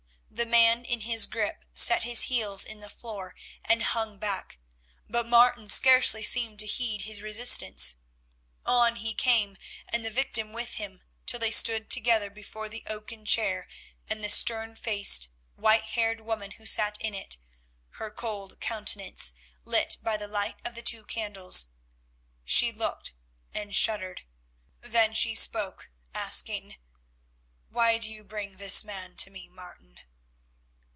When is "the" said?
0.33-0.45, 2.79-2.89, 10.03-10.09, 12.69-12.81, 14.23-14.31, 20.17-20.29, 20.73-20.81